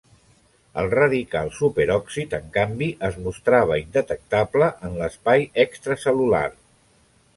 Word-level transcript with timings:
El 0.83 0.87
radical 0.93 1.51
superòxid, 1.57 2.33
en 2.39 2.49
canvi, 2.55 2.87
es 3.09 3.19
mostrava 3.27 3.77
indetectable 3.83 4.71
en 4.89 4.97
l’espai 5.03 5.47
extracel·lular. 5.67 6.47